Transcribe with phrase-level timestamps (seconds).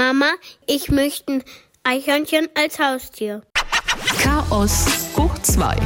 [0.00, 0.32] Mama,
[0.66, 1.44] ich möchte ein
[1.84, 3.42] Eichhörnchen als Haustier.
[4.18, 5.76] Chaos hoch 2,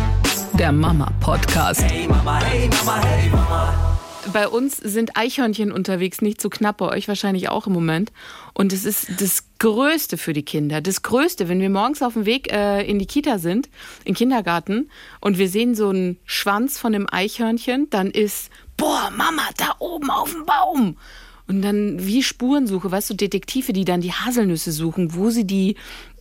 [0.56, 1.82] der Mama-Podcast.
[1.82, 3.98] Hey Mama, hey Mama, hey Mama.
[4.32, 8.12] Bei uns sind Eichhörnchen unterwegs nicht so knapp, bei euch wahrscheinlich auch im Moment.
[8.52, 10.80] Und es ist das Größte für die Kinder.
[10.80, 13.66] Das Größte, wenn wir morgens auf dem Weg äh, in die Kita sind,
[14.04, 14.90] in den Kindergarten,
[15.20, 20.08] und wir sehen so einen Schwanz von einem Eichhörnchen, dann ist, boah, Mama, da oben
[20.08, 20.98] auf dem Baum.
[21.46, 25.76] Und dann wie Spurensuche, weißt du, Detektive, die dann die Haselnüsse suchen, wo sie die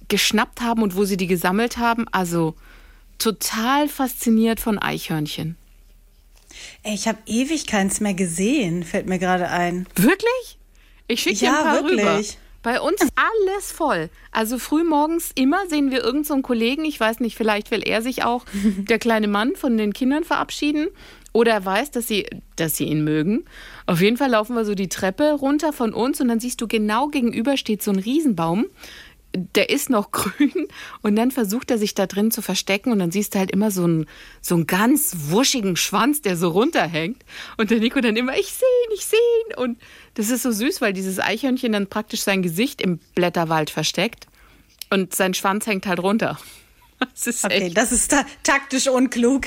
[0.10, 2.06] geschnappt haben und wo sie die gesammelt haben.
[2.12, 2.56] Also
[3.20, 5.56] total fasziniert von Eichhörnchen.
[6.84, 9.88] Ey, ich habe ewig keins mehr gesehen, fällt mir gerade ein.
[9.96, 10.58] Wirklich?
[11.08, 12.00] Ich schicke dir Ja, ein paar wirklich.
[12.02, 12.24] rüber.
[12.62, 14.10] Bei uns alles voll.
[14.32, 18.02] Also früh morgens immer sehen wir irgendeinen so Kollegen, ich weiß nicht, vielleicht will er
[18.02, 18.46] sich auch,
[18.78, 20.88] der kleine Mann, von den Kindern verabschieden.
[21.34, 23.46] Oder er weiß, dass sie, dass sie ihn mögen.
[23.88, 26.68] Auf jeden Fall laufen wir so die Treppe runter von uns und dann siehst du
[26.68, 28.68] genau gegenüber steht so ein Riesenbaum.
[29.56, 30.68] Der ist noch grün
[31.02, 33.72] und dann versucht er sich da drin zu verstecken und dann siehst du halt immer
[33.72, 34.06] so einen,
[34.42, 37.26] so einen ganz wuschigen Schwanz, der so runterhängt.
[37.58, 39.56] Und der Nico dann immer, ich sehe ihn, ich sehe ihn.
[39.56, 39.80] Und
[40.14, 44.28] das ist so süß, weil dieses Eichhörnchen dann praktisch sein Gesicht im Blätterwald versteckt
[44.92, 46.38] und sein Schwanz hängt halt runter.
[47.14, 49.44] Das ist Okay, echt das ist ta taktisch unklug.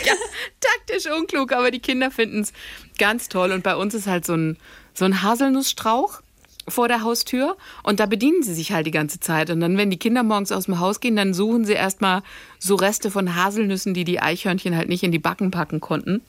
[0.61, 2.53] taktisch unklug, aber die Kinder finden es
[2.99, 3.53] ganz toll.
[3.53, 4.57] Und bei uns ist halt so ein,
[4.95, 6.21] so ein Haselnussstrauch
[6.69, 9.51] vor der Haustür und da bedienen sie sich halt die ganze Zeit.
[9.51, 12.23] Und dann, wenn die Kinder morgens aus dem Haus gehen, dann suchen sie erstmal
[12.59, 16.23] so Reste von Haselnüssen, die die Eichhörnchen halt nicht in die Backen packen konnten.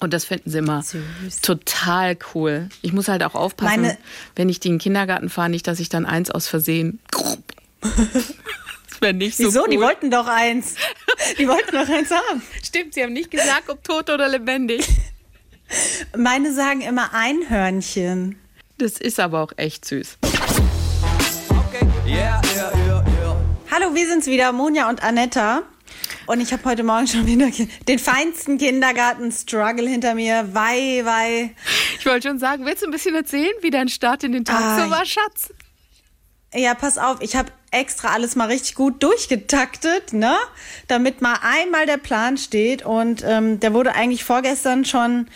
[0.00, 1.40] Und das finden sie immer Süß.
[1.42, 2.68] total cool.
[2.82, 3.98] Ich muss halt auch aufpassen, Meine-
[4.34, 6.98] wenn ich die in den Kindergarten fahre, nicht, dass ich dann eins aus Versehen.
[9.00, 9.62] Wäre nicht so Wieso?
[9.62, 9.68] cool.
[9.70, 10.74] Die wollten doch eins.
[11.38, 12.42] Die wollten doch eins haben.
[12.62, 14.86] Stimmt, sie haben nicht gesagt, ob tot oder lebendig.
[16.16, 18.38] Meine sagen immer Einhörnchen.
[18.78, 20.18] Das ist aber auch echt süß.
[20.22, 23.36] Okay, yeah, yeah, yeah, yeah.
[23.70, 25.62] Hallo, wir sind's wieder, Monja und Anetta.
[26.26, 27.48] Und ich habe heute Morgen schon wieder
[27.88, 30.48] den feinsten Kindergarten-Struggle hinter mir.
[30.52, 31.54] Wei, wei.
[31.98, 34.60] Ich wollte schon sagen, willst du ein bisschen erzählen, wie dein Start in den Tag
[34.60, 35.52] Ah, so war, Schatz?
[36.54, 40.36] Ja, pass auf, ich habe extra alles mal richtig gut durchgetaktet, ne?
[40.88, 42.84] Damit mal einmal der Plan steht.
[42.84, 45.26] Und ähm, der wurde eigentlich vorgestern schon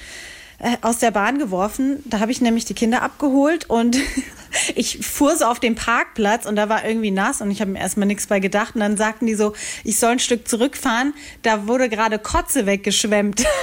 [0.58, 2.02] äh, aus der Bahn geworfen.
[2.04, 3.98] Da habe ich nämlich die Kinder abgeholt und
[4.74, 7.80] ich fuhr so auf den Parkplatz und da war irgendwie nass und ich habe mir
[7.80, 8.74] erstmal nichts bei gedacht.
[8.74, 9.54] Und dann sagten die so,
[9.84, 11.14] ich soll ein Stück zurückfahren.
[11.42, 13.44] Da wurde gerade Kotze weggeschwemmt.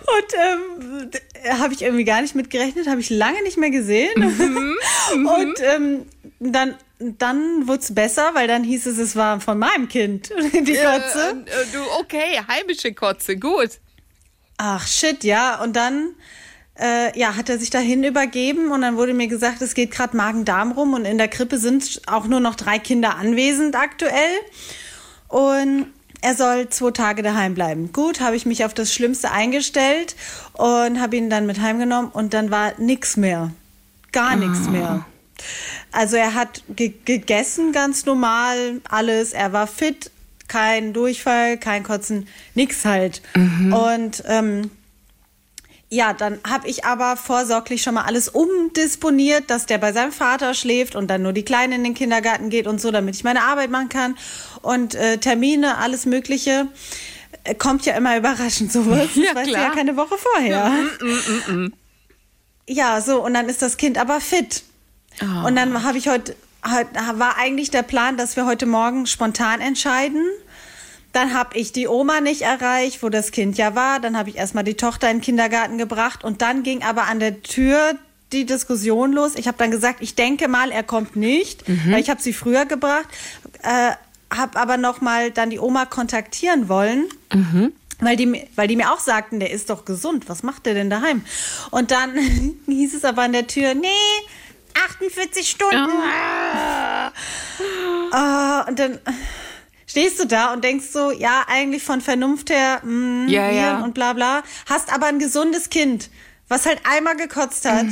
[0.00, 1.10] Und ähm,
[1.58, 4.22] habe ich irgendwie gar nicht mit gerechnet, habe ich lange nicht mehr gesehen.
[5.12, 6.06] Und ähm,
[6.40, 10.74] dann, dann wurde es besser, weil dann hieß es, es war von meinem Kind, die
[10.74, 11.44] Kotze.
[11.46, 13.70] Äh, du, okay, heimische Kotze, gut.
[14.56, 15.62] Ach shit, ja.
[15.62, 16.14] Und dann
[16.78, 20.16] äh, ja, hat er sich dahin übergeben und dann wurde mir gesagt, es geht gerade
[20.16, 24.38] Magen-Darm rum und in der Krippe sind auch nur noch drei Kinder anwesend aktuell.
[25.28, 25.86] Und
[26.20, 27.92] er soll zwei Tage daheim bleiben.
[27.92, 30.16] Gut, habe ich mich auf das Schlimmste eingestellt
[30.54, 33.52] und habe ihn dann mit heimgenommen und dann war nix mehr.
[34.12, 35.04] Gar nichts mehr.
[35.92, 39.32] Also er hat ge gegessen ganz normal, alles.
[39.32, 40.10] Er war fit,
[40.48, 43.22] kein Durchfall, kein Kotzen, nix halt.
[43.72, 44.70] Und ähm,
[45.90, 50.52] ja, dann habe ich aber vorsorglich schon mal alles umdisponiert, dass der bei seinem Vater
[50.52, 53.42] schläft und dann nur die Kleine in den Kindergarten geht und so, damit ich meine
[53.42, 54.18] Arbeit machen kann.
[54.60, 56.68] Und äh, Termine, alles Mögliche.
[57.44, 59.08] Äh, Kommt ja immer überraschend sowas.
[59.14, 59.62] Ja, das klar.
[59.62, 60.72] ja keine Woche vorher.
[62.68, 64.62] Ja, so, und dann ist das Kind aber fit.
[65.20, 66.34] Und dann habe ich heute,
[67.14, 70.24] war eigentlich der Plan, dass wir heute Morgen spontan entscheiden.
[71.12, 73.98] Dann habe ich die Oma nicht erreicht, wo das Kind ja war.
[74.00, 76.22] Dann habe ich erstmal die Tochter in den Kindergarten gebracht.
[76.22, 77.94] Und dann ging aber an der Tür
[78.32, 79.34] die Diskussion los.
[79.36, 82.66] Ich habe dann gesagt, ich denke mal, er kommt nicht, weil ich habe sie früher
[82.66, 83.08] gebracht.
[83.62, 83.92] Äh,
[84.36, 87.06] habe aber noch mal dann die Oma kontaktieren wollen.
[88.00, 90.28] Weil die, weil die mir auch sagten, der ist doch gesund.
[90.28, 91.22] Was macht der denn daheim?
[91.70, 92.10] Und dann
[92.66, 93.88] hieß es aber an der Tür, nee,
[94.86, 95.90] 48 Stunden.
[98.12, 98.98] Ah, und dann
[99.86, 103.52] stehst du da und denkst so, ja, eigentlich von Vernunft her, mh, Ja, ja.
[103.72, 104.42] Viren und bla bla.
[104.68, 106.10] Hast aber ein gesundes Kind,
[106.48, 107.86] was halt einmal gekotzt hat.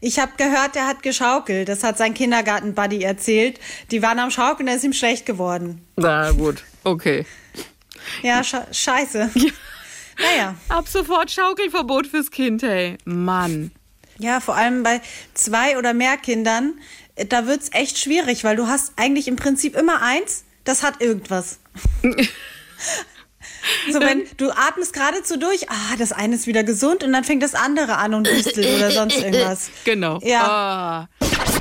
[0.00, 1.68] Ich habe gehört, der hat geschaukelt.
[1.68, 3.60] Das hat sein Kindergarten-Buddy erzählt.
[3.90, 5.86] Die waren am Schaukeln, da ist ihm schlecht geworden.
[5.96, 7.26] Na gut, okay.
[8.22, 9.30] Ja, sche scheiße.
[10.18, 10.54] Naja.
[10.68, 12.96] Ab sofort Schaukelverbot fürs Kind, hey.
[13.04, 13.72] Mann.
[14.20, 15.00] Ja, vor allem bei
[15.32, 16.74] zwei oder mehr Kindern,
[17.14, 21.00] äh, da wird's echt schwierig, weil du hast eigentlich im Prinzip immer eins, das hat
[21.00, 21.58] irgendwas.
[23.90, 27.42] so, wenn du atmest geradezu durch, ah, das eine ist wieder gesund und dann fängt
[27.42, 29.70] das andere an und hustelt oder sonst irgendwas.
[29.84, 30.18] Genau.
[30.22, 30.42] Ja.
[30.42, 31.08] Ah.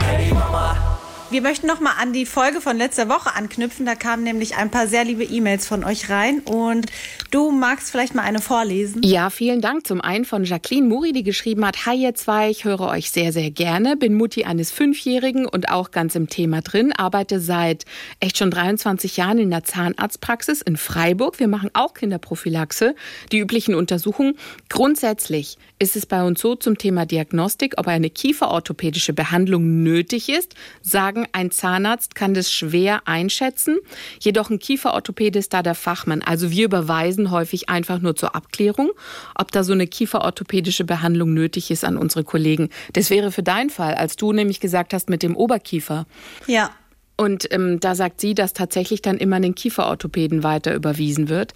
[0.05, 0.88] Hey Mama.
[1.31, 3.85] Wir möchten noch mal an die Folge von letzter Woche anknüpfen.
[3.85, 6.87] Da kamen nämlich ein paar sehr liebe E-Mails von euch rein und
[7.29, 9.03] du magst vielleicht mal eine vorlesen.
[9.03, 9.85] Ja, vielen Dank.
[9.85, 13.31] Zum einen von Jacqueline Muri, die geschrieben hat, Hi ihr zwei, ich höre euch sehr,
[13.31, 17.85] sehr gerne, bin Mutti eines Fünfjährigen und auch ganz im Thema drin, arbeite seit
[18.19, 21.39] echt schon 23 Jahren in der Zahnarztpraxis in Freiburg.
[21.39, 22.95] Wir machen auch Kinderprophylaxe,
[23.31, 24.33] die üblichen Untersuchungen.
[24.67, 30.55] Grundsätzlich ist es bei uns so zum Thema Diagnostik, ob eine kieferorthopädische Behandlung nötig ist,
[30.81, 33.77] sagen, ein Zahnarzt kann das schwer einschätzen.
[34.19, 36.21] Jedoch ein Kieferorthopäde ist da der Fachmann.
[36.21, 38.91] Also wir überweisen häufig einfach nur zur Abklärung,
[39.35, 42.69] ob da so eine kieferorthopädische Behandlung nötig ist an unsere Kollegen.
[42.93, 46.05] Das wäre für deinen Fall, als du nämlich gesagt hast mit dem Oberkiefer.
[46.47, 46.71] Ja.
[47.19, 51.53] Und ähm, da sagt sie, dass tatsächlich dann immer den Kieferorthopäden weiter überwiesen wird.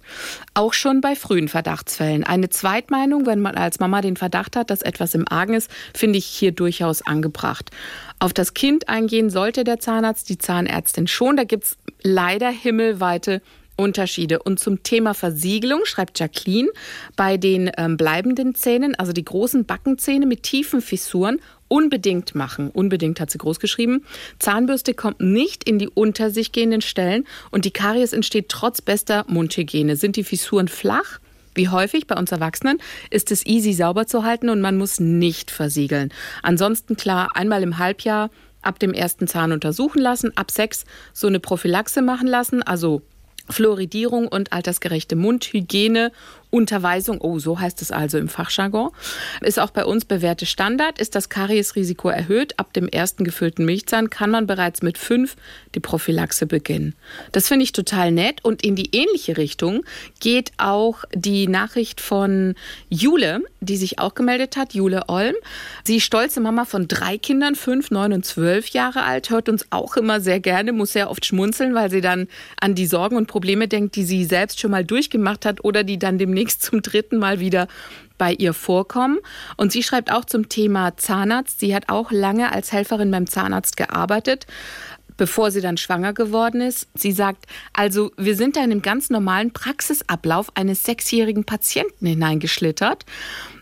[0.52, 2.22] Auch schon bei frühen Verdachtsfällen.
[2.22, 6.18] Eine Zweitmeinung, wenn man als Mama den Verdacht hat, dass etwas im Argen ist, finde
[6.18, 7.70] ich hier durchaus angebracht.
[8.18, 11.38] Auf das Kind eingehen sollte der Zahnarzt, die Zahnärztin schon.
[11.38, 13.40] Da gibt's leider himmelweite
[13.76, 14.42] Unterschiede.
[14.42, 16.68] Und zum Thema Versiegelung schreibt Jacqueline,
[17.16, 22.70] bei den ähm, bleibenden Zähnen, also die großen Backenzähne mit tiefen Fissuren, unbedingt machen.
[22.70, 24.04] Unbedingt hat sie groß geschrieben.
[24.38, 29.24] Zahnbürste kommt nicht in die unter sich gehenden Stellen und die Karies entsteht trotz bester
[29.28, 29.96] Mundhygiene.
[29.96, 31.18] Sind die Fissuren flach?
[31.54, 32.78] Wie häufig bei uns Erwachsenen
[33.10, 36.12] ist es easy sauber zu halten und man muss nicht versiegeln.
[36.42, 38.30] Ansonsten klar, einmal im Halbjahr
[38.60, 43.02] ab dem ersten Zahn untersuchen lassen, ab sechs so eine Prophylaxe machen lassen, also
[43.48, 46.12] Fluoridierung und altersgerechte Mundhygiene
[46.54, 48.90] Unterweisung, oh, so heißt es also im Fachjargon,
[49.40, 51.00] ist auch bei uns bewährte Standard.
[51.00, 52.60] Ist das Kariesrisiko erhöht?
[52.60, 55.34] Ab dem ersten gefüllten Milchzahn kann man bereits mit fünf
[55.74, 56.94] die Prophylaxe beginnen.
[57.32, 59.84] Das finde ich total nett und in die ähnliche Richtung
[60.20, 62.54] geht auch die Nachricht von
[62.88, 65.34] Jule, die sich auch gemeldet hat, Jule Olm.
[65.82, 69.96] Sie stolze Mama von drei Kindern, fünf, neun und zwölf Jahre alt, hört uns auch
[69.96, 72.28] immer sehr gerne, muss sehr oft schmunzeln, weil sie dann
[72.60, 75.98] an die Sorgen und Probleme denkt, die sie selbst schon mal durchgemacht hat oder die
[75.98, 77.68] dann demnächst demnächst zum dritten Mal wieder
[78.18, 79.18] bei ihr vorkommen.
[79.56, 81.58] Und sie schreibt auch zum Thema Zahnarzt.
[81.58, 84.46] Sie hat auch lange als Helferin beim Zahnarzt gearbeitet
[85.16, 86.88] bevor sie dann schwanger geworden ist.
[86.94, 93.06] Sie sagt, also wir sind da in einem ganz normalen Praxisablauf eines sechsjährigen Patienten hineingeschlittert.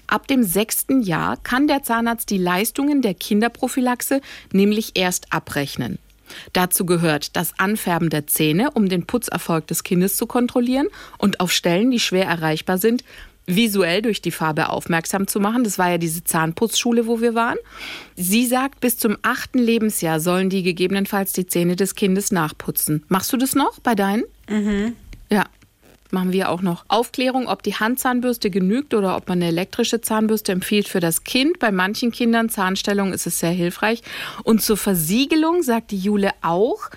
[0.07, 5.99] Ab dem sechsten Jahr kann der Zahnarzt die Leistungen der Kinderprophylaxe nämlich erst abrechnen.
[6.53, 10.89] Dazu gehört das Anfärben der Zähne, um den Putzerfolg des Kindes zu kontrollieren
[11.19, 13.05] und auf Stellen, die schwer erreichbar sind,
[13.47, 15.65] visuell durch die Farbe aufmerksam zu machen.
[15.65, 17.59] Das war ja diese Zahnputzschule, wo wir waren.
[18.17, 23.05] Sie sagt, bis zum achten Lebensjahr sollen die gegebenenfalls die Zähne des Kindes nachputzen.
[23.09, 24.25] Machst du das noch bei deinen?
[24.49, 24.95] Mhm.
[26.15, 30.53] Machen wir auch noch Aufklärung, ob die Handzahnbürste genügt oder ob man eine elektrische Zahnbürste
[30.53, 31.59] empfiehlt für das Kind.
[31.59, 34.03] Bei manchen Kindern Zahnstellung ist es sehr hilfreich.
[34.45, 36.91] Und zur Versiegelung sagt die Jule auch,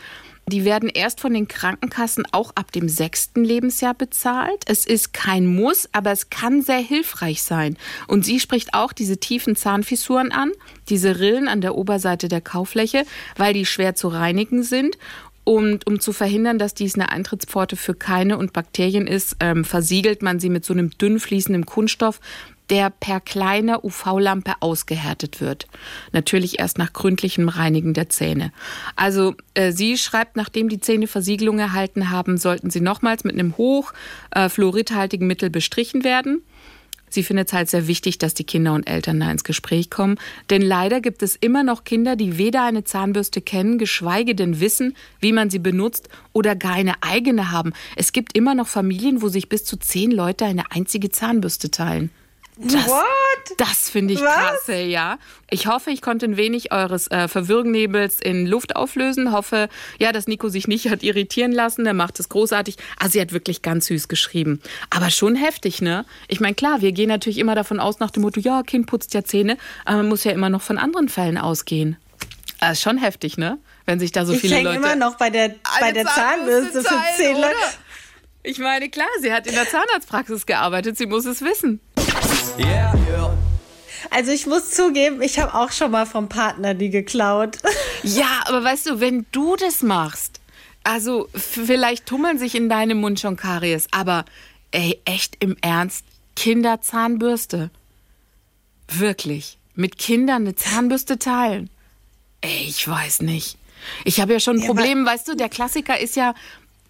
[0.49, 4.63] die werden erst von den Krankenkassen auch ab dem sechsten Lebensjahr bezahlt.
[4.67, 7.77] Es ist kein Muss, aber es kann sehr hilfreich sein.
[8.07, 10.51] Und sie spricht auch diese tiefen Zahnfissuren an,
[10.89, 13.05] diese Rillen an der Oberseite der Kaufläche,
[13.37, 14.97] weil die schwer zu reinigen sind.
[15.45, 20.23] Und um zu verhindern, dass dies eine Eintrittspforte für Keime und Bakterien ist, ähm, versiegelt
[20.23, 22.19] man sie mit so einem dünn fließenden Kunststoff,
[22.71, 25.67] der per kleiner UV-Lampe ausgehärtet wird.
[26.11, 28.51] Natürlich erst nach gründlichem Reinigen der Zähne.
[28.95, 33.55] Also äh, sie schreibt, nachdem die Zähne Versiegelung erhalten haben, sollten sie nochmals mit einem
[33.57, 33.93] hoch
[34.31, 36.41] äh, fluoridhaltigen Mittel bestrichen werden.
[37.15, 40.19] Sie findet es halt sehr wichtig, dass die Kinder und Eltern da ins Gespräch kommen.
[40.49, 44.95] Denn leider gibt es immer noch Kinder, die weder eine Zahnbürste kennen, geschweige denn wissen,
[45.21, 47.71] wie man sie benutzt oder gar eine eigene haben.
[47.95, 52.11] Es gibt immer noch Familien, wo sich bis zu zehn Leute eine einzige Zahnbürste teilen.
[52.57, 53.03] Das, What?
[53.57, 54.33] Das finde ich Was?
[54.33, 55.17] krass, ey, ja.
[55.49, 59.33] Ich hoffe, ich konnte ein wenig eures äh, Verwirrnebels in Luft auflösen.
[59.33, 59.67] Hoffe,
[59.99, 61.85] ja, dass Nico sich nicht hat irritieren lassen.
[61.85, 62.77] Er macht es großartig.
[62.97, 64.61] Ah, sie hat wirklich ganz süß geschrieben.
[64.89, 66.05] Aber schon heftig, ne?
[66.29, 69.13] Ich meine, klar, wir gehen natürlich immer davon aus nach dem Motto, ja, Kind putzt
[69.13, 69.57] ja Zähne.
[69.83, 71.97] Aber man muss ja immer noch von anderen Fällen ausgehen.
[72.71, 73.59] Ist schon heftig, ne?
[73.85, 74.77] Wenn sich da so Ich viele hänge Leute...
[74.79, 77.35] immer noch bei der, bei der Zahnbürste für zehn?
[77.35, 77.53] Leute.
[78.43, 80.97] Ich meine, klar, sie hat in der Zahnarztpraxis gearbeitet.
[80.97, 81.81] Sie muss es wissen.
[82.57, 83.37] Yeah, yeah.
[84.11, 87.57] Also ich muss zugeben, ich habe auch schon mal vom Partner die geklaut.
[88.03, 90.39] Ja, aber weißt du, wenn du das machst,
[90.83, 94.25] also vielleicht tummeln sich in deinem Mund schon Karies, aber
[94.69, 97.71] ey, echt im Ernst, Kinderzahnbürste.
[98.87, 99.57] Wirklich.
[99.73, 101.71] Mit Kindern eine Zahnbürste teilen.
[102.41, 103.57] Ey, ich weiß nicht.
[104.03, 106.35] Ich habe ja schon ein Problem, weißt du, der Klassiker ist ja,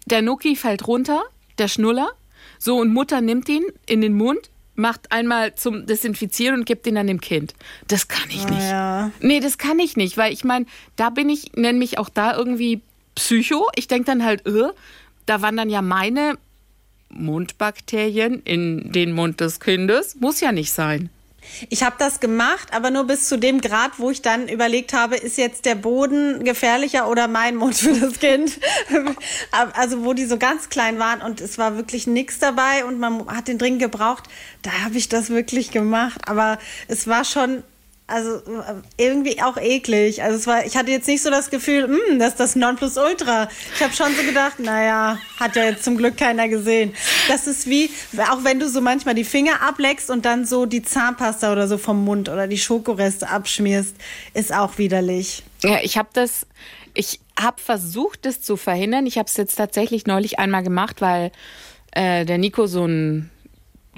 [0.04, 1.22] der Nuki fällt runter,
[1.56, 2.10] der Schnuller,
[2.58, 6.94] so und Mutter nimmt ihn in den Mund macht einmal zum Desinfizieren und gibt den
[6.94, 7.54] dann dem Kind.
[7.88, 8.62] Das kann ich nicht.
[8.62, 9.10] ja.
[9.20, 10.66] Nee, das kann ich nicht, weil ich meine,
[10.96, 12.80] da bin ich, nenne mich auch da irgendwie
[13.14, 13.68] Psycho.
[13.74, 14.68] Ich denke dann halt, äh,
[15.24, 16.38] da wandern ja meine
[17.08, 20.16] Mundbakterien in den Mund des Kindes.
[20.16, 21.10] Muss ja nicht sein.
[21.70, 25.16] Ich habe das gemacht, aber nur bis zu dem Grad, wo ich dann überlegt habe,
[25.16, 28.58] ist jetzt der Boden gefährlicher oder mein Mund für das Kind?
[29.72, 33.26] also wo die so ganz klein waren und es war wirklich nichts dabei und man
[33.28, 34.24] hat den dringend gebraucht,
[34.62, 36.28] da habe ich das wirklich gemacht.
[36.28, 37.62] Aber es war schon
[38.08, 38.40] also
[38.96, 40.22] irgendwie auch eklig.
[40.22, 43.48] Also es war, ich hatte jetzt nicht so das Gefühl, hm, das ist das Nonplusultra.
[43.74, 46.94] Ich habe schon so gedacht, naja, hat ja jetzt zum Glück keiner gesehen.
[47.28, 47.90] Das ist wie,
[48.30, 51.78] auch wenn du so manchmal die Finger ableckst und dann so die Zahnpasta oder so
[51.78, 53.96] vom Mund oder die Schokoreste abschmierst,
[54.34, 55.42] ist auch widerlich.
[55.64, 56.46] Ja, ich habe das,
[56.94, 59.06] ich habe versucht, das zu verhindern.
[59.06, 61.32] Ich habe es jetzt tatsächlich neulich einmal gemacht, weil
[61.90, 63.30] äh, der Nico so ein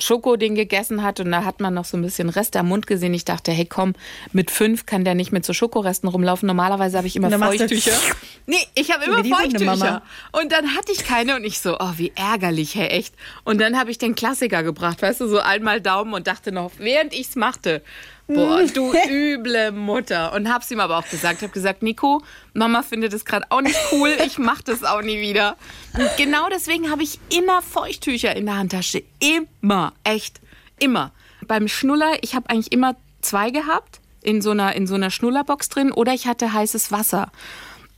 [0.01, 3.15] Schokoding gegessen hat und da hat man noch so ein bisschen Rest am Mund gesehen.
[3.15, 3.95] Ich dachte, hey komm,
[4.33, 6.47] mit fünf kann der nicht mit so Schokoresten rumlaufen.
[6.47, 7.93] Normalerweise habe ich immer Feuchttücher.
[8.47, 10.03] Nee, ich habe immer Feuchttücher.
[10.33, 13.15] Und dann hatte ich keine und ich so, oh, wie ärgerlich, hey, echt.
[13.45, 16.73] Und dann habe ich den Klassiker gebracht, weißt du, so einmal Daumen und dachte noch,
[16.79, 17.83] während ich's machte,
[18.29, 20.33] boah, du üble Mutter.
[20.35, 21.43] Und hab's ihm aber auch gesagt.
[21.43, 22.23] Hab gesagt, Nico,
[22.55, 25.57] Mama findet es gerade auch nicht cool, ich mach das auch nie wieder.
[25.95, 29.03] Und genau deswegen habe ich immer Feuchttücher in der Handtasche.
[29.19, 30.41] Immer, echt,
[30.79, 31.13] immer.
[31.47, 35.69] Beim Schnuller, ich habe eigentlich immer zwei gehabt, in so einer, in so einer Schnullerbox
[35.69, 37.33] drin, oder ich hatte heißes Wasser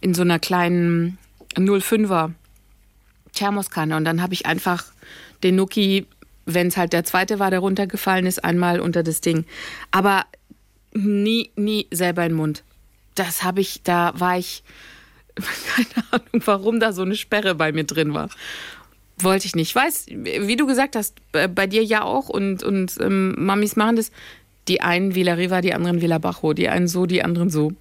[0.01, 1.19] in so einer kleinen
[1.57, 2.33] 05er
[3.33, 3.97] Thermoskanne.
[3.97, 4.85] Und dann habe ich einfach
[5.43, 6.07] den Nuki,
[6.54, 9.45] wenn es halt der zweite war, der runtergefallen ist, einmal unter das Ding.
[9.90, 10.25] Aber
[10.92, 12.62] nie, nie selber in den Mund.
[13.14, 14.62] Das habe ich, da war ich,
[15.37, 18.28] keine Ahnung, warum da so eine Sperre bei mir drin war.
[19.19, 19.71] Wollte ich nicht.
[19.71, 23.76] Ich weiß, wie du gesagt hast, bei bei dir ja auch und, und ähm, Mamis
[23.76, 24.11] machen das.
[24.69, 26.52] Die einen Villa Riva, die anderen Villa Bajo.
[26.52, 27.73] Die einen so, die anderen so.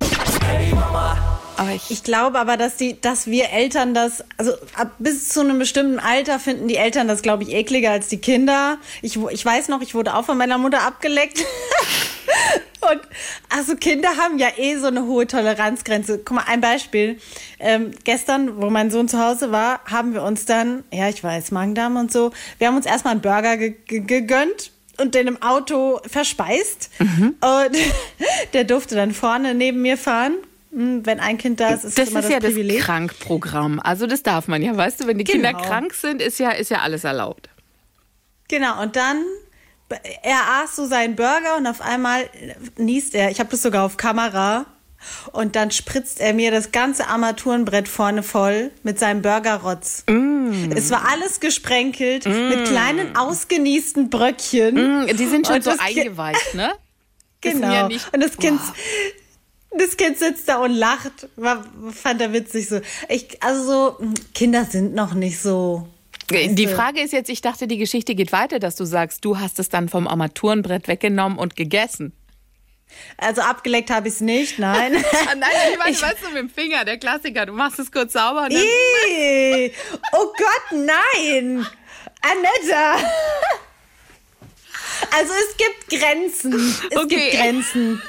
[1.59, 5.41] Aber ich, Ich glaube aber, dass die, dass wir Eltern das, also ab bis zu
[5.41, 8.77] einem bestimmten Alter finden die Eltern das, glaube ich, ekliger als die Kinder.
[9.01, 11.43] Ich, ich weiß noch, ich wurde auch von meiner Mutter abgeleckt.
[12.81, 13.01] Und
[13.49, 16.19] also Kinder haben ja eh so eine hohe Toleranzgrenze.
[16.23, 17.19] Guck mal, ein Beispiel.
[17.59, 21.51] Ähm, gestern, wo mein Sohn zu Hause war, haben wir uns dann, ja, ich weiß,
[21.51, 25.41] Magen-Darm und so, wir haben uns erstmal einen Burger ge ge gegönnt und den im
[25.41, 26.89] Auto verspeist.
[27.41, 27.77] Und
[28.53, 30.35] der durfte dann vorne neben mir fahren.
[30.71, 32.81] Hm, Wenn ein Kind da ist, ist das es immer ist das ja das Privileg.
[32.81, 33.79] Krankprogramm.
[33.79, 35.63] Also das darf man ja, weißt du, wenn die Kinder Genau.
[35.65, 37.49] krank sind, ist ja, ist ja alles erlaubt.
[38.47, 39.23] Genau, und dann,
[40.23, 42.29] er aß so seinen Burger und auf einmal
[42.77, 44.65] niest er, ich habe das sogar auf Kamera,
[45.31, 50.03] und dann spritzt er mir das ganze Armaturenbrett vorne voll mit seinem Burgerrotz.
[50.09, 50.73] Mm.
[50.75, 55.05] Es war alles gesprenkelt mit kleinen ausgenießten Bröckchen.
[55.05, 56.73] Mm, Die sind schon Und so das eingeweicht, ne?
[57.41, 57.71] Das Genau.
[57.73, 58.73] ja nicht- und das Kind, Boah.
[59.71, 61.27] Das Kind sitzt da und lacht.
[61.35, 62.81] War, fand er witzig so.
[63.07, 65.87] Ich, also so, Kinder sind noch nicht so.
[66.31, 66.75] Die du.
[66.75, 69.69] Frage ist jetzt, ich dachte, die Geschichte geht weiter, dass du sagst, du hast es
[69.69, 72.13] dann vom Armaturenbrett weggenommen und gegessen.
[73.17, 74.93] Also abgeleckt habe ich es nicht, nein.
[75.29, 78.13] Ah, nein, ich meine, weißt du, mit dem Finger, der Klassiker, du machst es kurz
[78.13, 78.63] sauber und dann
[80.13, 81.65] oh Gott, nein!
[82.21, 82.97] Anetta!
[85.15, 86.53] Also es gibt Grenzen.
[86.91, 87.07] Es Okay.
[87.07, 88.01] gibt Grenzen.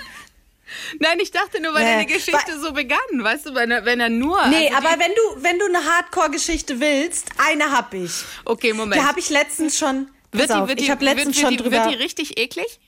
[0.98, 4.00] Nein, ich dachte nur, weil Nee, deine Geschichte so begann, weißt du, wenn er, wenn
[4.00, 4.46] er nur.
[4.48, 8.12] Nee, also aber wenn du, wenn du eine Hardcore-Geschichte willst, eine hab ich.
[8.44, 9.00] Okay, Moment.
[9.00, 10.08] Die habe ich letztens schon.
[10.32, 11.84] Wird die, auf, wird die, ich habe letztens wird, schon wird die, drüber.
[11.84, 12.78] Wird die richtig eklig?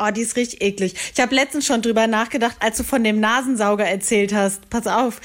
[0.00, 0.94] Oh, die ist richtig eklig.
[1.12, 4.70] Ich habe letztens schon drüber nachgedacht, als du von dem Nasensauger erzählt hast.
[4.70, 5.20] Pass auf,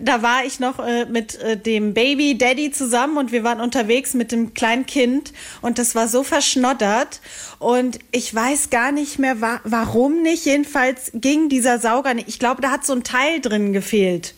[0.00, 4.12] da war ich noch äh, mit äh, dem Baby Daddy zusammen und wir waren unterwegs
[4.12, 7.22] mit dem kleinen Kind und das war so verschnoddert
[7.58, 10.44] und ich weiß gar nicht mehr, wa warum nicht.
[10.44, 12.28] Jedenfalls ging dieser Sauger nicht.
[12.28, 14.34] Ich glaube, da hat so ein Teil drin gefehlt.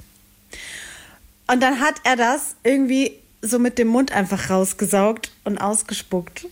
[1.48, 6.46] Und dann hat er das irgendwie so mit dem Mund einfach rausgesaugt und ausgespuckt.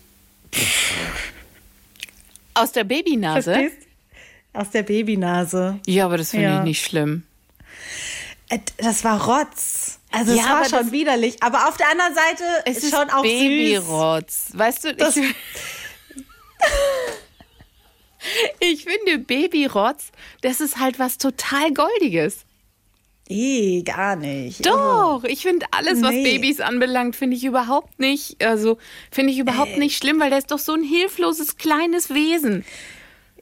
[2.55, 3.53] Aus der Babynase?
[3.55, 3.89] Verstehst?
[4.53, 5.81] Aus der Babynase.
[5.87, 6.59] Ja, aber das finde Ja.
[6.59, 7.23] ich nicht schlimm.
[8.77, 9.99] Das war Rotz.
[10.11, 11.43] Also es Ja, war aber schon widerlich.
[11.43, 13.23] Aber auf der anderen Seite Es ist schon auch.
[13.23, 14.49] Babyrotz.
[14.53, 15.35] Weißt du, Das- ich,
[18.61, 22.45] ich finde Babyrotz, das ist halt was total Goldiges.
[23.33, 24.65] Eh, gar nicht.
[24.67, 26.25] Doch, ich finde alles, was Nee.
[26.25, 28.79] Babys anbelangt, finde ich überhaupt nicht, also
[29.11, 29.43] finde ich Äh.
[29.43, 32.65] überhaupt nicht schlimm, weil der ist doch so ein hilfloses kleines Wesen.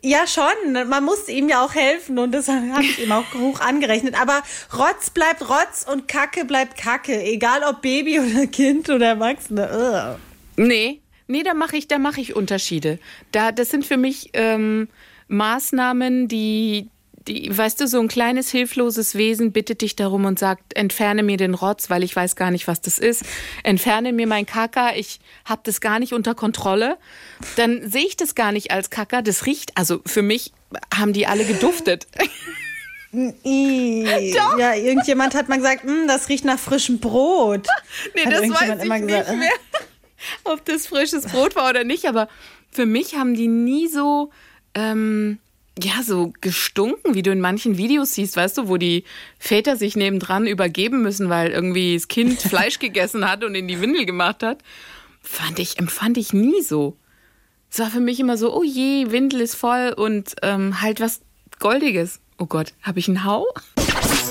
[0.03, 0.89] Ja, schon.
[0.89, 4.19] Man muss ihm ja auch helfen und das habe ich ihm auch hoch angerechnet.
[4.19, 4.43] Aber
[4.79, 7.23] Rotz bleibt Rotz und Kacke bleibt Kacke.
[7.23, 10.17] Egal ob Baby oder Kind oder Erwachsene.
[10.57, 10.65] Ugh.
[10.67, 12.99] Nee, nee, da mache ich, da mache ich Unterschiede.
[13.33, 14.89] Da, das sind für mich ähm,
[15.29, 16.89] Maßnahmen, die,
[17.29, 21.37] die, weißt du, so ein kleines hilfloses Wesen bittet dich darum und sagt, entferne mir
[21.37, 23.25] den Rotz, weil ich weiß gar nicht, was das ist.
[23.63, 26.97] Entferne mir mein Kaka, ich habe das gar nicht unter Kontrolle.
[27.57, 29.21] Dann sehe ich das gar nicht als Kaka.
[29.23, 30.53] Das riecht, also für mich
[30.95, 32.07] haben die alle geduftet.
[33.13, 34.05] I,
[34.59, 37.67] ja, irgendjemand hat mal gesagt, "Mm, das riecht nach frischem Brot.
[38.15, 39.37] Nee, Hat das weiß ich immer nicht gesagt.
[39.39, 39.51] mehr,
[40.45, 42.07] ob das frisches Brot war oder nicht.
[42.07, 42.29] Aber
[42.71, 44.31] für mich haben die nie so,
[44.75, 45.39] ähm,
[45.83, 49.05] ja, so gestunken, wie du in manchen Videos siehst, weißt du, wo die
[49.39, 53.81] Väter sich nebendran übergeben müssen, weil irgendwie das Kind Fleisch gegessen hat und in die
[53.81, 54.59] Windel gemacht hat.
[55.23, 56.97] Fand ich, empfand ich nie so.
[57.71, 61.21] Es war für mich immer so, oh je, Windel ist voll und ähm, halt was
[61.59, 62.21] Goldiges.
[62.39, 63.47] Oh Gott, habe ich einen Hau?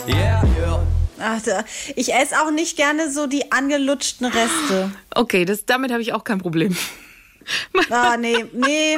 [0.07, 0.87] Yeah, yeah.
[1.19, 1.63] Ach, da-
[1.95, 4.91] ich esse auch nicht gerne so die angelutschten Reste.
[5.13, 6.75] Okay, das, damit habe ich auch kein Problem.
[7.89, 8.97] Ah, nee, nee.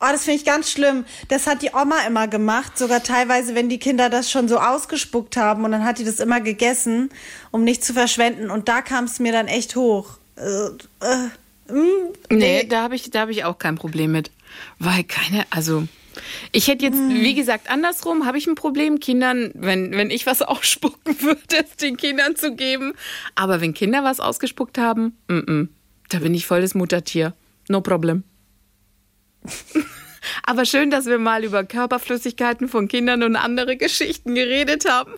[0.00, 1.04] Oh, das finde ich ganz schlimm.
[1.28, 5.36] Das hat die Oma immer gemacht, sogar teilweise, wenn die Kinder das schon so ausgespuckt
[5.36, 7.10] haben und dann hat die das immer gegessen,
[7.50, 8.50] um nicht zu verschwenden.
[8.50, 10.18] Und da kam es mir dann echt hoch.
[10.36, 10.68] Äh,
[11.04, 14.30] äh, mm, Nee, da habe ich, da hab ich auch kein Problem mit.
[14.78, 15.86] Weil keine, also.
[16.50, 20.42] Ich hätte jetzt, wie gesagt, andersrum habe ich ein Problem, Kindern, wenn, wenn ich was
[20.42, 22.94] ausspucken würde, es den Kindern zu geben.
[23.36, 25.68] Aber wenn Kinder was ausgespuckt haben, mm -mm,
[26.08, 27.34] da bin ich voll das Muttertier.
[27.68, 28.24] No problem.
[30.42, 35.12] Aber schön, dass wir mal über Körperflüssigkeiten von Kindern und andere Geschichten geredet haben.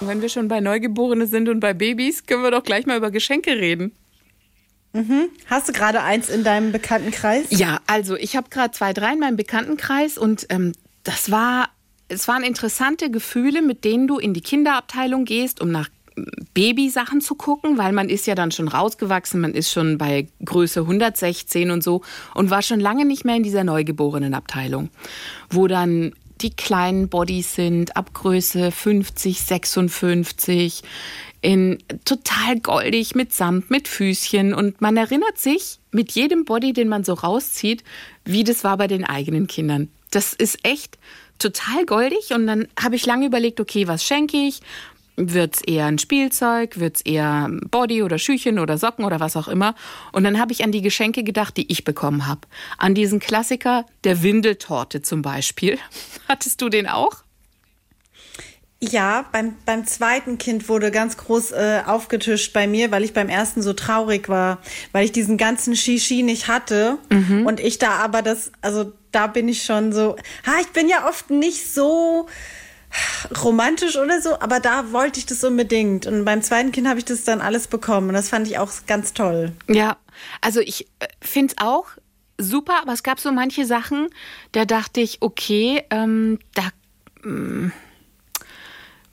[0.00, 3.10] Wenn wir schon bei Neugeborenen sind und bei Babys, können wir doch gleich mal über
[3.10, 3.92] Geschenke reden.
[5.46, 7.46] Hast du gerade eins in deinem Bekanntenkreis?
[7.50, 11.68] Ja, also ich habe gerade zwei, drei in meinem Bekanntenkreis und ähm, das war,
[12.08, 15.88] es waren interessante Gefühle, mit denen du in die Kinderabteilung gehst, um nach
[16.54, 20.80] Babysachen zu gucken, weil man ist ja dann schon rausgewachsen, man ist schon bei Größe
[20.80, 22.02] 116 und so
[22.34, 24.90] und war schon lange nicht mehr in dieser Neugeborenenabteilung,
[25.50, 30.82] wo dann die kleinen Bodies sind, ab Größe 50, 56,
[31.42, 36.88] in total goldig mit Samt, mit Füßchen und man erinnert sich mit jedem Body, den
[36.88, 37.84] man so rauszieht,
[38.24, 39.88] wie das war bei den eigenen Kindern.
[40.10, 40.98] Das ist echt
[41.38, 44.60] total goldig und dann habe ich lange überlegt, okay, was schenke ich?
[45.16, 46.78] Wird's eher ein Spielzeug?
[46.78, 49.74] Wird's eher Body oder Schüchen oder Socken oder was auch immer?
[50.12, 52.42] Und dann habe ich an die Geschenke gedacht, die ich bekommen habe.
[52.76, 55.78] An diesen Klassiker der Windeltorte zum Beispiel.
[56.28, 57.24] Hattest du den auch?
[58.78, 63.30] Ja, beim, beim zweiten Kind wurde ganz groß äh, aufgetischt bei mir, weil ich beim
[63.30, 64.58] ersten so traurig war,
[64.92, 66.98] weil ich diesen ganzen Shishi nicht hatte.
[67.46, 71.08] Und ich da aber das, also da bin ich schon so, ha, ich bin ja
[71.08, 72.26] oft nicht so
[73.42, 76.06] romantisch oder so, aber da wollte ich das unbedingt.
[76.06, 78.08] Und beim zweiten Kind habe ich das dann alles bekommen.
[78.08, 79.52] Und das fand ich auch ganz toll.
[79.68, 79.96] Ja,
[80.40, 80.86] also ich
[81.20, 81.86] finde es auch
[82.38, 84.08] super, aber es gab so manche Sachen,
[84.52, 86.70] da dachte ich, okay, ähm, da.
[87.28, 87.72] mm,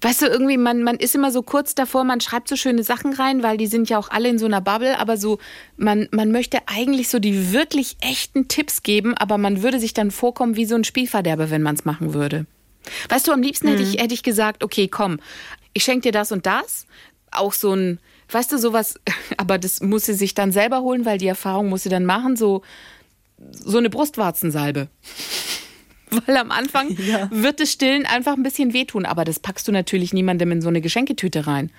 [0.03, 3.13] Weißt du, irgendwie, man, man ist immer so kurz davor, man schreibt so schöne Sachen
[3.13, 5.39] rein, weil die sind ja auch alle in so einer Bubble, aber so,
[5.77, 10.11] man, man möchte eigentlich so die wirklich echten Tipps geben, aber man würde sich dann
[10.11, 12.45] vorkommen wie so ein Spielverderber, wenn man es machen würde.
[13.09, 15.19] Weißt du, am liebsten hätte, ich, hätte ich gesagt, okay, komm,
[15.73, 16.85] ich schenke dir das und das.
[17.31, 18.99] Auch so ein, weißt du, sowas,
[19.37, 22.35] aber das muss sie sich dann selber holen, weil die Erfahrung muss sie dann machen,
[22.35, 22.61] so,
[23.51, 24.87] so eine Brustwarzensalbe.
[26.27, 27.27] Weil am Anfang Ja.
[27.31, 30.69] wird das Stillen einfach ein bisschen wehtun, aber das packst du natürlich niemandem in so
[30.69, 31.71] eine Geschenketüte rein.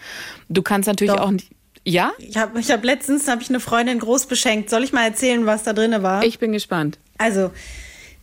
[0.48, 1.20] Du kannst natürlich Doch.
[1.22, 1.52] auch nicht.
[1.84, 2.10] Ja?
[2.18, 4.70] Ich habe ich hab letztens hab ich eine Freundin groß beschenkt.
[4.70, 6.24] Soll ich mal erzählen, was da drin war?
[6.24, 6.98] Ich bin gespannt.
[7.16, 7.52] Also,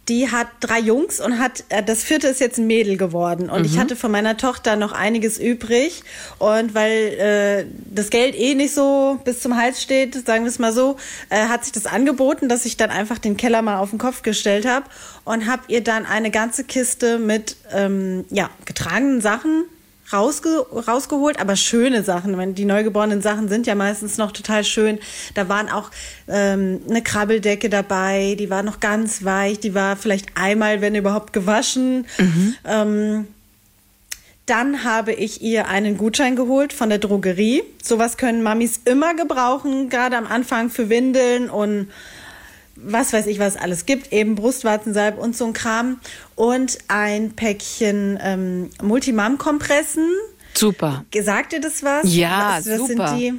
[0.09, 3.49] die hat drei Jungs und hat, äh, das vierte ist jetzt ein Mädel geworden.
[3.49, 6.03] Und ich hatte von meiner Tochter noch einiges übrig.
[6.39, 10.59] Und weil äh, das Geld eh nicht so bis zum Hals steht, sagen wir es
[10.59, 10.97] mal so,
[11.29, 14.23] äh, hat sich das angeboten, dass ich dann einfach den Keller mal auf den Kopf
[14.23, 14.85] gestellt habe
[15.23, 19.65] und habe ihr dann eine ganze Kiste mit ähm, ja, getragenen Sachen
[20.13, 22.55] rausge rausgeholt, aber schöne Sachen.
[22.55, 24.99] Die neugeborenen Sachen sind ja meistens noch total schön.
[25.33, 25.91] Da waren auch
[26.27, 31.33] ähm, eine Krabbeldecke dabei, die war noch ganz weich, die war vielleicht einmal, wenn überhaupt,
[31.33, 32.07] gewaschen.
[32.65, 33.27] Ähm,
[34.45, 37.63] dann habe ich ihr einen Gutschein geholt von der Drogerie.
[37.81, 41.87] Sowas können Mamis immer gebrauchen, gerade am Anfang für Windeln und
[42.83, 45.99] was weiß ich, was es alles gibt, eben Brustwarzensalb und so ein Kram.
[46.35, 50.07] Und ein Päckchen ähm, Multimam-Kompressen.
[50.53, 51.05] Super.
[51.21, 52.13] Sagt ihr das was?
[52.13, 53.07] Ja, was, was super.
[53.09, 53.33] Sind die?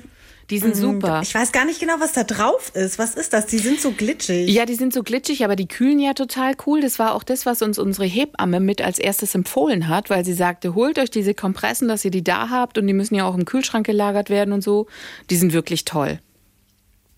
[0.50, 1.20] Die sind Mhm, super.
[1.22, 2.98] Ich weiß gar nicht genau, was da drauf ist.
[2.98, 3.46] Was ist das?
[3.46, 4.50] Die sind so glitschig.
[4.50, 6.82] Ja, die sind so glitschig, aber die kühlen ja total cool.
[6.82, 10.34] Das war auch das, was uns unsere Hebamme mit als erstes empfohlen hat, weil sie
[10.34, 13.34] sagte, holt euch diese Kompressen, dass ihr die da habt und die müssen ja auch
[13.34, 14.88] im Kühlschrank gelagert werden und so.
[15.30, 16.18] Die sind wirklich toll.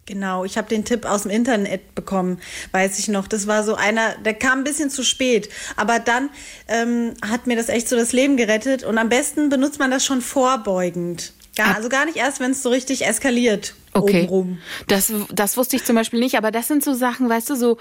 [0.06, 2.38] Genau, ich habe den Tipp aus dem Internet bekommen,
[2.72, 3.26] weiß ich noch.
[3.26, 6.28] Das war so einer, der kam ein bisschen zu spät, aber dann
[6.68, 10.04] ähm, hat mir das echt so das Leben gerettet und am besten benutzt man das
[10.04, 11.32] schon vorbeugend.
[11.56, 13.74] Gar, also gar nicht erst, wenn es so richtig eskaliert.
[13.92, 14.24] Okay.
[14.24, 14.58] Obenrum.
[14.88, 17.78] Das, das wusste ich zum Beispiel nicht, aber das sind so Sachen, weißt du, so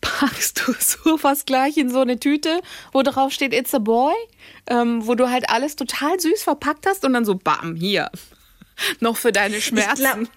[0.00, 2.60] packst du sowas gleich in so eine Tüte,
[2.92, 4.14] wo drauf steht It's a Boy,
[4.66, 8.10] ähm, wo du halt alles total süß verpackt hast und dann so bam, hier.
[9.00, 10.28] Noch für deine Schmerzen.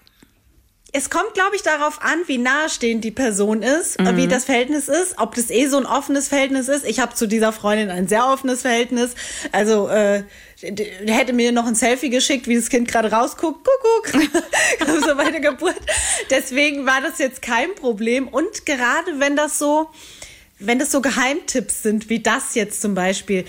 [0.96, 4.16] Es kommt, glaube ich, darauf an, wie nahestehend die Person ist, Mhm.
[4.16, 6.86] wie das Verhältnis ist, ob das eh so ein offenes Verhältnis ist.
[6.86, 9.10] Ich habe zu dieser Freundin ein sehr offenes Verhältnis.
[9.52, 10.22] Also äh,
[11.06, 13.66] hätte mir noch ein Selfie geschickt, wie das Kind gerade rausguckt.
[13.66, 14.22] Kuckuck.
[15.06, 15.76] so bei der Geburt.
[16.30, 18.26] Deswegen war das jetzt kein Problem.
[18.28, 19.90] Und gerade wenn das so,
[20.58, 23.44] wenn das so Geheimtipps sind, wie das jetzt zum Beispiel,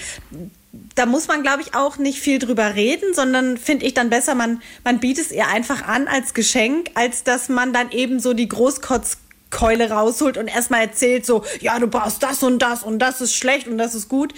[0.95, 4.35] da muss man, glaube ich, auch nicht viel drüber reden, sondern finde ich dann besser,
[4.35, 8.33] man, man bietet es ihr einfach an als Geschenk, als dass man dann eben so
[8.33, 13.21] die Großkotzkeule rausholt und erstmal erzählt so, ja, du brauchst das und das und das
[13.21, 14.33] ist schlecht und das ist gut.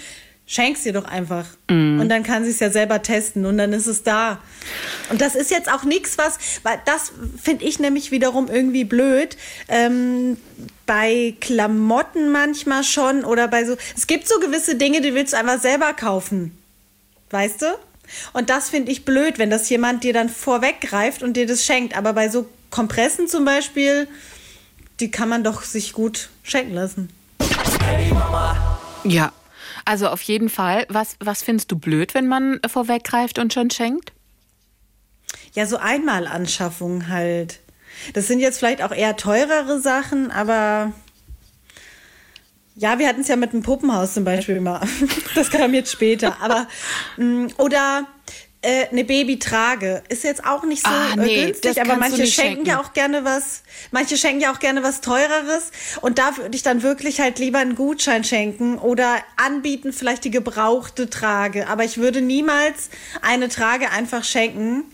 [0.52, 1.46] Schenk's ihr doch einfach.
[2.00, 4.40] Und dann kann sie es ja selber testen und dann ist es da.
[5.08, 9.36] Und das ist jetzt auch nichts, was, weil das finde ich nämlich wiederum irgendwie blöd.
[9.68, 10.38] Ähm,
[10.86, 13.76] bei Klamotten manchmal schon oder bei so.
[13.96, 16.58] Es gibt so gewisse Dinge, die willst du einfach selber kaufen.
[17.30, 17.66] Weißt du?
[18.32, 21.96] Und das finde ich blöd, wenn das jemand dir dann vorweggreift und dir das schenkt.
[21.96, 24.08] Aber bei so Kompressen zum Beispiel,
[24.98, 27.08] die kann man doch sich gut schenken lassen.
[29.04, 29.32] Ja,
[29.84, 30.86] also auf jeden Fall.
[30.88, 34.12] Was, was findest du blöd, wenn man vorweggreift und schon schenkt?
[35.54, 37.60] Ja, so Einmalanschaffungen halt.
[38.14, 40.92] Das sind jetzt vielleicht auch eher teurere Sachen, aber
[42.76, 44.80] ja, wir hatten es ja mit dem Puppenhaus zum Beispiel immer.
[45.34, 46.36] Das kam jetzt später.
[46.40, 46.66] Aber
[47.16, 48.06] mh, oder
[48.62, 52.66] äh, eine Babytrage ist jetzt auch nicht so Ah, nee, günstig, aber du manche schenken
[52.66, 53.62] ja auch gerne was.
[53.90, 55.70] Manche schenken ja auch gerne was teureres
[56.02, 60.30] und da würde ich dann wirklich halt lieber einen Gutschein schenken oder anbieten vielleicht die
[60.30, 61.68] gebrauchte Trage.
[61.68, 62.90] Aber ich würde niemals
[63.22, 64.84] eine Trage einfach schenken,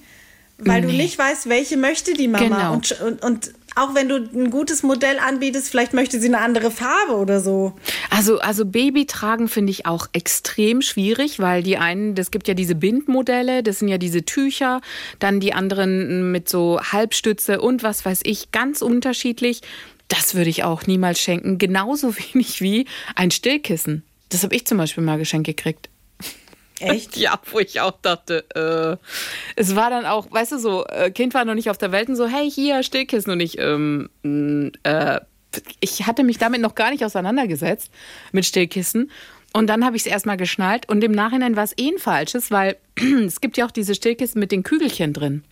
[0.58, 0.98] weil du Nee.
[0.98, 2.44] nicht weißt, welche möchte die Mama.
[2.44, 2.72] Genau.
[2.74, 6.70] Und, und, und auch wenn du ein gutes Modell anbietest, vielleicht möchte sie eine andere
[6.70, 7.74] Farbe oder so.
[8.10, 12.74] Also, also Babytragen finde ich auch extrem schwierig, weil die einen, das gibt ja diese
[12.74, 14.80] Bindmodelle, das sind ja diese Tücher,
[15.18, 19.60] dann die anderen mit so Halbstütze und was weiß ich, ganz unterschiedlich.
[20.08, 24.04] Das würde ich auch niemals schenken, genauso wenig wie ein Stillkissen.
[24.30, 25.90] Das habe ich zum Beispiel mal geschenkt gekriegt.
[26.80, 27.16] Echt?
[27.26, 28.96] Ja, wo ich auch dachte, äh,
[29.56, 32.08] es war dann auch, weißt du, so, äh, Kind war noch nicht auf der Welt
[32.08, 33.32] und so, hey, hier, Stillkissen.
[33.32, 34.10] Und ich, ähm,
[34.82, 35.20] äh,
[35.80, 37.90] ich hatte mich damit noch gar nicht auseinandergesetzt
[38.32, 39.10] mit Stillkissen.
[39.52, 42.50] Und dann habe ich es erstmal geschnallt und im Nachhinein war es eh ein falsches,
[42.50, 42.76] weil
[43.24, 45.44] es gibt ja auch diese Stillkissen mit den Kügelchen drin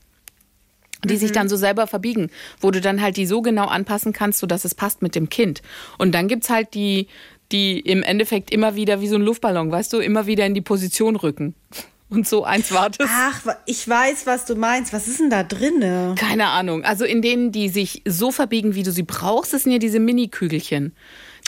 [1.06, 4.40] die sich dann so selber verbiegen, wo du dann halt die so genau anpassen kannst,
[4.40, 5.62] sodass es passt mit dem Kind.
[5.98, 7.08] Und dann gibt's halt die,
[7.52, 10.60] die im Endeffekt immer wieder wie so ein Luftballon, weißt du, immer wieder in die
[10.60, 11.54] Position rücken.
[12.10, 13.08] Und so eins war das.
[13.10, 14.92] Ach, ich weiß, was du meinst.
[14.92, 16.14] Was ist denn da drinne?
[16.16, 16.84] Keine Ahnung.
[16.84, 19.98] Also in denen, die sich so verbiegen, wie du sie brauchst, das sind ja diese
[19.98, 20.94] Mini-Kügelchen.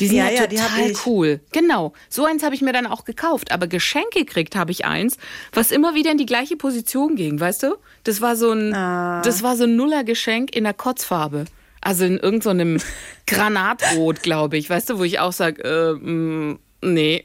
[0.01, 1.41] Die sind Ja, ja, ja, total cool.
[1.53, 1.93] Genau.
[2.09, 3.53] So eins habe ich mir dann auch gekauft.
[3.53, 5.19] Aber Geschenk gekriegt habe ich eins,
[5.53, 7.77] was immer wieder in die gleiche Position ging, weißt du?
[8.03, 9.23] Das war so ein, Ah.
[9.23, 11.45] das war so ein Nuller-Geschenk in der Kotzfarbe.
[11.87, 12.79] Also in irgendeinem
[13.27, 14.69] Granatrot, glaube ich.
[14.69, 17.25] Weißt du, wo ich auch sage, äh, mh, nee.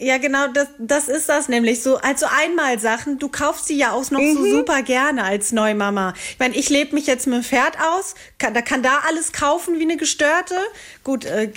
[0.00, 1.98] Ja, genau, das, das ist das nämlich so.
[1.98, 4.34] Also einmal Sachen, du kaufst sie ja auch noch Mhm.
[4.34, 6.14] so super gerne als Neumama.
[6.32, 9.32] Ich meine, ich lebe mich jetzt mit dem Pferd aus, kann, da kann da alles
[9.32, 10.56] kaufen wie eine Gestörte.
[11.04, 11.48] Gut, äh,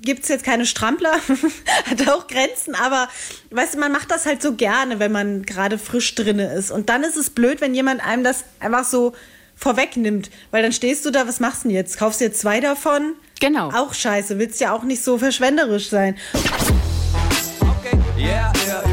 [0.00, 1.12] gibt's jetzt keine Strampler,
[1.88, 3.08] hat auch Grenzen, aber
[3.52, 6.72] weißt du, man macht das halt so gerne, wenn man gerade frisch drinne ist.
[6.72, 9.12] Und dann ist es blöd, wenn jemand einem das einfach so
[9.60, 11.98] vorwegnimmt, weil dann stehst du da, was machst du denn jetzt?
[11.98, 13.14] Kaufst du jetzt zwei davon?
[13.40, 13.70] Genau.
[13.70, 16.16] Auch scheiße, willst ja auch nicht so verschwenderisch sein.
[16.34, 18.89] Okay, yeah, yeah, yeah, yeah.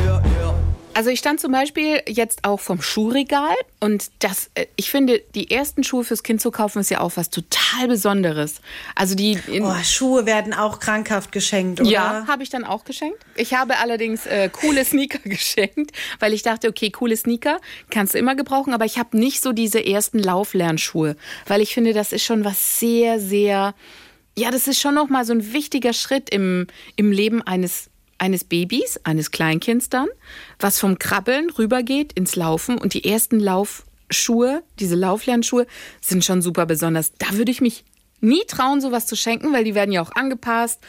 [0.97, 5.51] Also ich stand zum Beispiel jetzt auch vom Schuhregal und das, äh, ich finde, die
[5.51, 8.61] ersten Schuhe fürs Kind zu kaufen ist ja auch was total Besonderes.
[8.95, 11.87] Also die, Oh, Schuhe werden auch krankhaft geschenkt, oder?
[11.91, 13.19] ja, habe ich dann auch geschenkt.
[13.35, 17.59] Ich habe allerdings äh, coole Sneaker geschenkt, weil ich dachte, okay, coole Sneaker
[17.91, 21.93] kannst du immer gebrauchen, aber ich habe nicht so diese ersten Lauflernschuhe, weil ich finde,
[21.93, 23.75] das ist schon was sehr, sehr,
[24.35, 28.43] ja, das ist schon noch mal so ein wichtiger Schritt im, im Leben eines eines
[28.43, 30.07] Babys, eines Kleinkinds dann,
[30.59, 35.67] was vom Krabbeln rübergeht ins Laufen und die ersten Laufschuhe, diese Lauflernschuhe,
[36.01, 37.13] sind schon super besonders.
[37.17, 37.83] Da würde ich mich
[38.19, 40.79] nie trauen, sowas zu schenken, weil die werden ja auch angepasst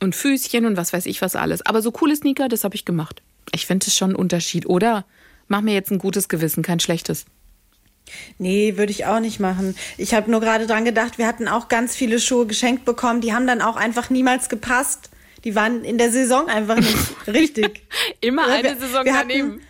[0.00, 1.64] und Füßchen und was weiß ich was alles.
[1.64, 3.22] Aber so coole Sneaker, das habe ich gemacht.
[3.52, 5.04] Ich finde es schon ein Unterschied, oder?
[5.48, 7.26] Mach mir jetzt ein gutes Gewissen, kein schlechtes.
[8.38, 9.74] Nee, würde ich auch nicht machen.
[9.96, 13.32] Ich habe nur gerade dran gedacht, wir hatten auch ganz viele Schuhe geschenkt bekommen, die
[13.32, 15.10] haben dann auch einfach niemals gepasst.
[15.46, 17.82] Die waren in der Saison einfach nicht richtig.
[18.20, 19.60] Immer eine wir- Saison wir hatten- daneben.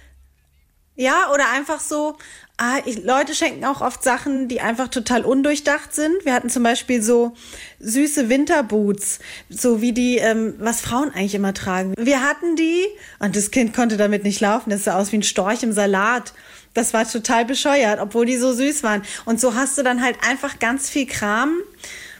[0.99, 2.17] Ja, oder einfach so,
[2.57, 6.25] ah, ich, Leute schenken auch oft Sachen, die einfach total undurchdacht sind.
[6.25, 7.35] Wir hatten zum Beispiel so
[7.81, 9.19] süße Winterboots,
[9.51, 11.93] so wie die, ähm, was Frauen eigentlich immer tragen.
[11.99, 12.83] Wir hatten die
[13.19, 14.71] und das Kind konnte damit nicht laufen.
[14.71, 16.33] Das sah aus wie ein Storch im Salat.
[16.73, 19.03] Das war total bescheuert, obwohl die so süß waren.
[19.27, 21.59] Und so hast du dann halt einfach ganz viel Kram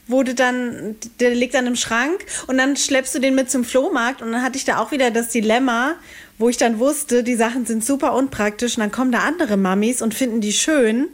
[0.09, 4.23] wurde dann, der liegt dann im Schrank und dann schleppst du den mit zum Flohmarkt
[4.23, 5.95] und dann hatte ich da auch wieder das Dilemma,
[6.39, 10.03] wo ich dann wusste, die Sachen sind super unpraktisch und dann kommen da andere Mamis
[10.03, 11.09] und finden die schön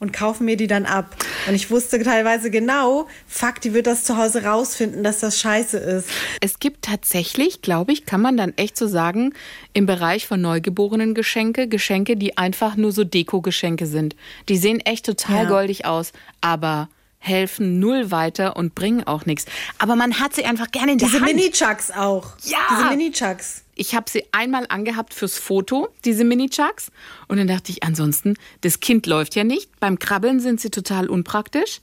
[0.00, 1.16] und kaufen mir die dann ab.
[1.48, 5.76] Und ich wusste teilweise genau, fuck, die wird das zu Hause rausfinden, dass das scheiße
[5.78, 6.08] ist.
[6.40, 9.32] Es gibt tatsächlich, glaube ich, kann man dann echt so sagen,
[9.72, 14.14] im Bereich von neugeborenen Geschenke, Geschenke, die einfach nur so Deko-Geschenke sind.
[14.48, 15.48] Die sehen echt total Ja.
[15.48, 16.88] goldig aus, aber
[17.28, 19.44] helfen null weiter und bringen auch nichts.
[19.78, 21.34] Aber man hat sie einfach gerne in der Diese Hand.
[21.34, 22.32] Mini-Chucks auch.
[22.44, 22.58] Ja.
[22.70, 23.62] Diese Mini-Chucks.
[23.74, 26.90] Ich habe sie einmal angehabt fürs Foto, diese Mini-Chucks.
[27.28, 29.78] Und dann dachte ich, ansonsten, das Kind läuft ja nicht.
[29.78, 31.80] Beim Krabbeln sind sie total unpraktisch.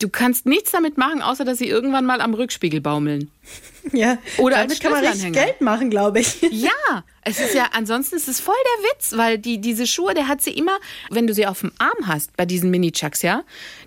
[0.00, 3.30] Du kannst nichts damit machen, außer dass sie irgendwann mal am Rückspiegel baumeln.
[3.92, 4.18] Ja.
[4.36, 5.32] Oder als Damit kann man richtig.
[5.32, 6.40] Geld machen, glaube ich.
[6.50, 10.28] Ja, es ist ja, ansonsten ist es voll der Witz, weil die, diese Schuhe, der
[10.28, 10.78] hat sie immer,
[11.10, 13.44] wenn du sie auf dem Arm hast, bei diesen Mini-Chucks, ja,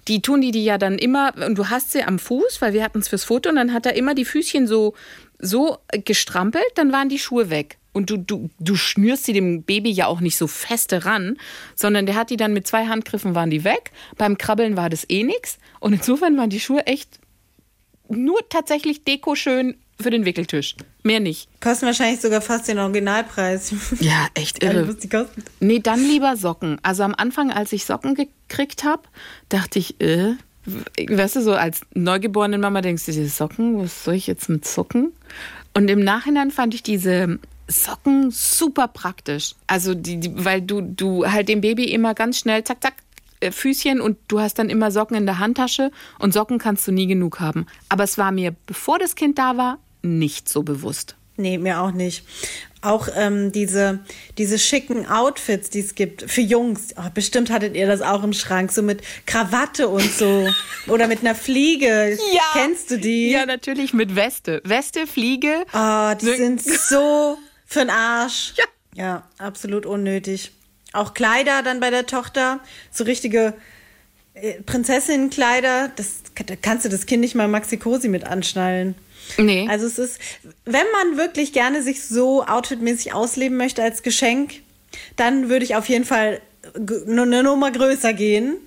[0.08, 2.84] die tun die die ja dann immer, und du hast sie am Fuß, weil wir
[2.84, 4.94] hatten es fürs Foto, und dann hat er immer die Füßchen so,
[5.40, 7.78] so gestrampelt, dann waren die Schuhe weg.
[7.94, 11.38] Und du, du, du schnürst sie dem Baby ja auch nicht so feste ran,
[11.76, 13.92] sondern der hat die dann mit zwei Handgriffen waren die weg.
[14.18, 15.58] Beim Krabbeln war das eh nix.
[15.82, 17.20] Und insofern waren die Schuhe echt
[18.08, 20.76] nur tatsächlich dekoschön für den Wickeltisch.
[21.04, 21.50] Mehr nicht.
[21.60, 23.74] Kosten wahrscheinlich sogar fast den Originalpreis.
[24.00, 24.88] Ja, echt irre.
[24.88, 25.44] was die kosten.
[25.60, 26.78] Nee, dann lieber Socken.
[26.84, 29.04] Also am Anfang, als ich Socken gekriegt habe,
[29.50, 30.36] dachte ich, äh,
[31.08, 34.66] weißt du, so als neugeborene Mama denkst du dir, Socken, was soll ich jetzt mit
[34.66, 35.12] Socken?
[35.74, 39.56] Und im Nachhinein fand ich diese Socken super praktisch.
[39.68, 42.96] Also die, die weil du, du halt dem Baby immer ganz schnell zack, zack,
[43.50, 47.08] Füßchen und du hast dann immer Socken in der Handtasche und Socken kannst du nie
[47.08, 47.66] genug haben.
[47.90, 51.16] Aber es war mir, bevor das Kind da war, nicht so bewusst.
[51.38, 52.24] Nee, mir auch nicht.
[52.82, 54.00] Auch ähm, diese,
[54.38, 56.96] diese schicken Outfits, die es gibt für Jungs.
[56.98, 60.48] Oh, bestimmt hattet ihr das auch im Schrank, so mit Krawatte und so.
[60.88, 62.18] Oder mit einer Fliege.
[62.54, 63.30] Kennst du die?
[63.32, 64.62] Ja, natürlich mit Weste.
[64.66, 65.64] Weste, Fliege.
[65.74, 68.54] Oh, die Ne- sind so für den Arsch.
[68.58, 68.66] Ja.
[68.94, 70.52] Ja, absolut unnötig.
[70.94, 72.60] Auch Kleider dann bei der Tochter,
[72.92, 73.54] so richtige
[74.34, 78.96] äh, Prinzessinnenkleider, das da kannst du das Kind nicht mal Maxi Cosi mit anschnallen.
[79.38, 79.68] Nee.
[79.70, 80.20] Also es ist,
[80.66, 84.56] wenn man wirklich gerne sich so outfitmäßig ausleben möchte als Geschenk,
[85.16, 86.42] dann würde ich auf jeden Fall
[86.76, 88.58] eine Nummer größer gehen.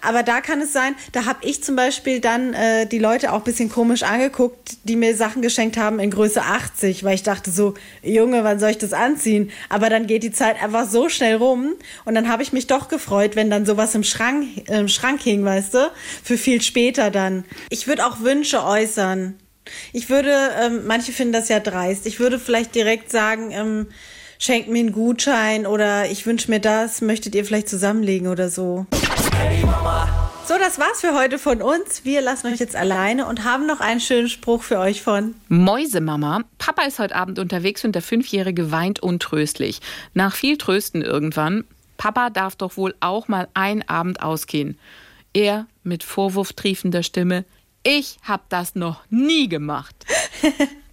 [0.00, 3.38] Aber da kann es sein, da habe ich zum Beispiel dann äh, die Leute auch
[3.38, 7.50] ein bisschen komisch angeguckt, die mir Sachen geschenkt haben in Größe 80, weil ich dachte
[7.50, 9.50] so, Junge, wann soll ich das anziehen?
[9.68, 12.88] Aber dann geht die Zeit einfach so schnell rum und dann habe ich mich doch
[12.88, 15.90] gefreut, wenn dann sowas im Schrank, im Schrank hing, weißt du,
[16.22, 17.44] für viel später dann.
[17.70, 19.34] Ich würde auch Wünsche äußern.
[19.92, 23.86] Ich würde, ähm, manche finden das ja dreist, ich würde vielleicht direkt sagen, ähm,
[24.38, 28.86] schenkt mir einen Gutschein oder ich wünsche mir das, möchtet ihr vielleicht zusammenlegen oder so.
[30.46, 32.04] So, das war's für heute von uns.
[32.04, 35.34] Wir lassen euch jetzt alleine und haben noch einen schönen Spruch für euch von.
[35.48, 39.80] Mäusemama, Papa ist heute Abend unterwegs und der Fünfjährige weint untröstlich.
[40.12, 41.64] Nach viel Trösten irgendwann,
[41.96, 44.78] Papa darf doch wohl auch mal einen Abend ausgehen.
[45.32, 47.44] Er mit vorwurftriefender Stimme,
[47.82, 49.96] ich hab das noch nie gemacht.